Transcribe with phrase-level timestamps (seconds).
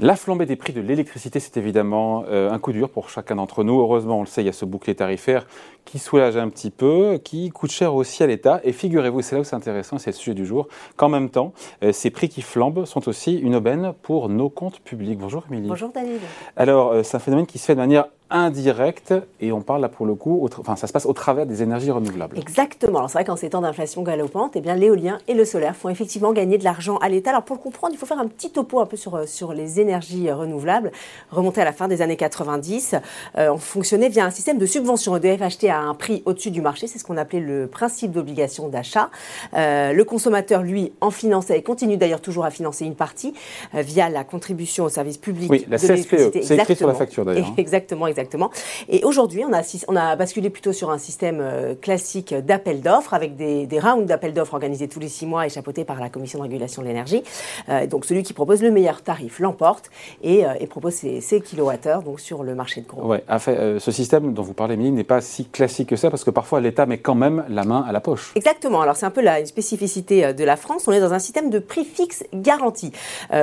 [0.00, 3.62] La flambée des prix de l'électricité, c'est évidemment euh, un coup dur pour chacun d'entre
[3.62, 3.78] nous.
[3.78, 5.46] Heureusement, on le sait, il y a ce bouclier tarifaire
[5.84, 8.60] qui soulage un petit peu, qui coûte cher aussi à l'État.
[8.64, 11.52] Et figurez-vous, c'est là où c'est intéressant, c'est le sujet du jour, qu'en même temps,
[11.84, 15.18] euh, ces prix qui flambent sont aussi une aubaine pour nos comptes publics.
[15.18, 15.68] Bonjour Émilie.
[15.68, 16.20] Bonjour David.
[16.56, 19.88] Alors, euh, c'est un phénomène qui se fait de manière indirecte et on parle là
[19.88, 22.38] pour le coup, enfin ça se passe au travers des énergies renouvelables.
[22.38, 22.98] Exactement.
[22.98, 25.88] Alors c'est vrai qu'en ces temps d'inflation galopante, eh bien l'éolien et le solaire font
[25.88, 27.30] effectivement gagner de l'argent à l'État.
[27.30, 29.78] Alors pour le comprendre, il faut faire un petit topo un peu sur, sur les
[29.80, 30.90] énergies renouvelables.
[31.30, 32.96] Remonter à la fin des années 90,
[33.36, 35.16] euh, on fonctionnait via un système de subvention.
[35.16, 38.68] EDF achetait à un prix au-dessus du marché, c'est ce qu'on appelait le principe d'obligation
[38.68, 39.10] d'achat.
[39.54, 43.34] Euh, le consommateur, lui, en finançait et continue d'ailleurs toujours à financer une partie
[43.74, 46.42] euh, via la contribution au service public oui, la CSPE.
[46.42, 47.46] C'est écrit sur la facture d'ailleurs.
[47.46, 47.54] Hein.
[47.58, 48.50] Exactement, exactement.
[48.88, 53.14] Et aujourd'hui, on a, on a basculé plutôt sur un système euh, classique d'appel d'offres
[53.14, 56.08] avec des, des rounds d'appel d'offres organisés tous les six mois et chapeautés par la
[56.08, 57.22] Commission de régulation de l'énergie.
[57.68, 59.90] Euh, donc celui qui propose le meilleur tarif l'emporte
[60.22, 63.06] et, euh, et, propose ses, ses, kilowattheures donc sur le marché de gros.
[63.06, 66.24] Ouais, fait, ce système dont vous parlez, Émilie, n'est pas si classique que ça parce
[66.24, 68.32] que parfois l'État met quand même la main à la poche.
[68.36, 68.80] Exactement.
[68.80, 70.86] Alors c'est un peu la spécificité de la France.
[70.86, 72.92] On est dans un système de prix fixe garanti.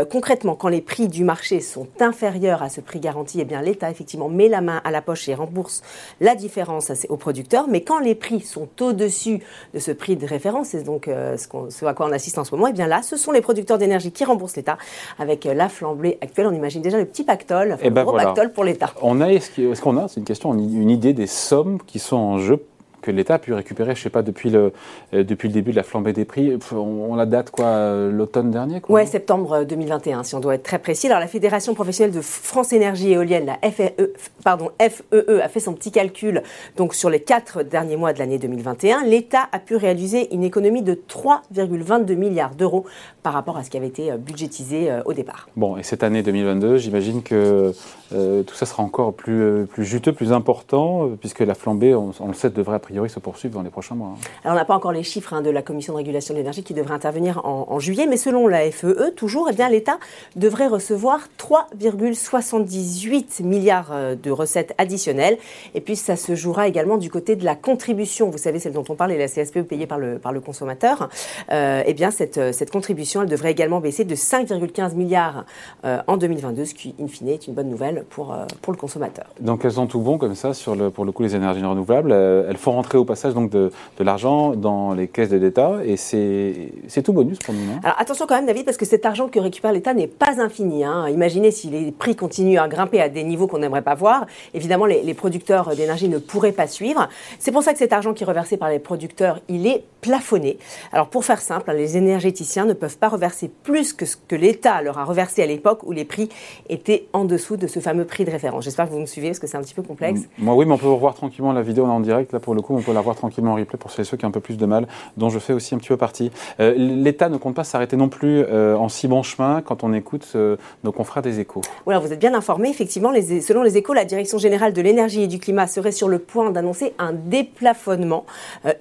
[0.10, 3.90] concrètement, quand les prix du marché sont inférieurs à ce prix garanti, eh bien l'État
[3.90, 5.82] effectivement met la main à la poche et rembourse
[6.20, 7.68] la différence aux producteurs.
[7.68, 9.42] Mais quand les prix sont au-dessus
[9.74, 12.52] de ce prix de référence, c'est donc euh, ce, à quoi on assiste en ce
[12.56, 14.78] moment, et eh bien là, ce sont les producteurs d'énergie qui remboursent l'État
[15.20, 16.48] avec euh, la flambée actuelle.
[16.48, 18.92] On imagine déjà le petit pactole, eh ben gros pactole pour l'État.
[19.02, 22.38] On a, est-ce qu'on a, c'est une question, une idée des sommes qui sont en
[22.40, 22.64] jeu
[23.02, 24.72] que l'État a pu récupérer, je ne sais pas, depuis le,
[25.14, 26.58] euh, depuis le début de la flambée des prix.
[26.72, 30.80] On, la date quoi, euh, l'automne dernier Oui, septembre 2021, si on doit être très
[30.80, 31.08] précis.
[31.08, 35.74] Alors la Fédération professionnelle de France Énergie Éolienne, la FEE, pardon, FEE, a fait son
[35.74, 36.44] petit calcul
[36.78, 39.04] donc sur les quatre derniers mois de l'année 2021.
[39.04, 42.86] L'État a pu réaliser une économie de 3,22 milliards d'euros
[43.24, 45.50] par rapport à ce qui avait été euh, budgétisé au départ.
[45.56, 47.74] Bon, et cette année 2022, j'imagine que
[48.12, 52.34] tout ça sera encore plus, plus juteux, plus important, puisque la flambée, on, on le
[52.34, 52.76] sait, devrait
[53.08, 54.10] se poursuivre dans les prochains mois.
[54.10, 54.20] Hein.
[54.44, 56.64] Alors, on n'a pas encore les chiffres hein, de la Commission de régulation de l'énergie
[56.64, 59.98] qui devrait intervenir en, juillet, mais selon la FEE, e, toujours, eh bien, l'État
[60.36, 65.38] devrait recevoir 3,78 milliards euh, de recettes additionnelles.
[65.74, 68.30] Et puis, ça se jouera également du côté de la contribution.
[68.30, 71.10] Vous savez, celle dont on parle, et la CSPE payée par le, par le consommateur.
[71.52, 75.46] Euh, eh bien, cette, euh, cette contribution, elle devrait également baisser de 5,15 milliards
[75.86, 79.26] euh, en 2022, ce qui, in fine, est une bonne nouvelle pour, pour le consommateur.
[79.40, 82.12] Donc, elles sont tout bon comme ça, sur le, pour le coup, les énergies renouvelables.
[82.12, 85.98] elles font rentrer au passage donc de, de l'argent dans les caisses de l'État et
[85.98, 87.66] c'est tout bonus pour nous.
[87.66, 87.80] Non?
[87.84, 90.84] Alors attention quand même David parce que cet argent que récupère l'État n'est pas infini.
[90.84, 91.08] Hein.
[91.10, 94.26] Imaginez si les prix continuent à grimper à des niveaux qu'on n'aimerait pas voir.
[94.54, 97.08] Évidemment les, les producteurs d'énergie ne pourraient pas suivre.
[97.38, 100.58] C'est pour ça que cet argent qui est reversé par les producteurs, il est plafonné.
[100.92, 104.36] Alors pour faire simple, hein, les énergéticiens ne peuvent pas reverser plus que ce que
[104.36, 106.30] l'État leur a reversé à l'époque où les prix
[106.70, 108.64] étaient en dessous de ce fameux prix de référence.
[108.64, 110.22] J'espère que vous me suivez parce que c'est un petit peu complexe.
[110.40, 112.32] Moi oui, mais on peut revoir tranquillement la vidéo en direct.
[112.34, 114.30] Là pour le coup, on peut la voir tranquillement en replay pour ceux qui ont
[114.30, 114.88] un peu plus de mal,
[115.18, 116.32] dont je fais aussi un petit peu partie.
[116.60, 119.94] Euh, L'État ne compte pas s'arrêter non plus euh, en si bon chemin quand on
[119.94, 121.62] écoute euh, nos confrères des échos.
[121.86, 122.70] Voilà, vous êtes bien informé.
[122.70, 123.12] Effectivement,
[123.42, 126.52] selon les échos, la Direction générale de l'énergie et du climat serait sur le point
[126.52, 128.26] d'annoncer un déplafonnement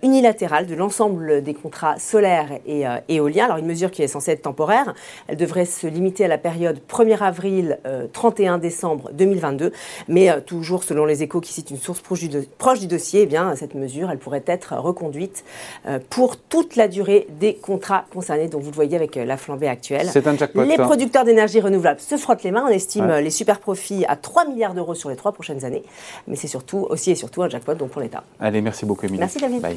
[0.02, 3.44] unilatéral de l'ensemble des contrats solaires et éoliens.
[3.44, 4.94] Alors, une mesure qui est censée être temporaire.
[5.28, 7.78] Elle devrait se limiter à la période 1er avril,
[8.12, 9.72] 31 décembre 2022.
[10.08, 13.26] Mais toujours selon les échos qui citent une source proche du, proche du dossier, eh
[13.26, 15.44] bien, cette mesure elle pourrait être reconduite
[15.86, 18.48] euh, pour toute la durée des contrats concernés.
[18.48, 20.08] Donc vous le voyez avec euh, la flambée actuelle.
[20.10, 20.62] C'est un jackpot.
[20.62, 22.64] Les producteurs d'énergie renouvelable se frottent les mains.
[22.66, 25.82] On estime euh, les super profits à 3 milliards d'euros sur les trois prochaines années.
[26.26, 28.24] Mais c'est surtout aussi et surtout un jackpot donc pour l'État.
[28.38, 29.20] Allez, merci beaucoup Émilie.
[29.20, 29.60] Merci David.
[29.60, 29.76] Bye.